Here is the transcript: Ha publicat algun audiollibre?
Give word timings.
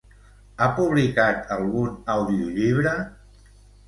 Ha 0.59 0.69
publicat 0.77 1.51
algun 1.55 1.91
audiollibre? 2.13 2.95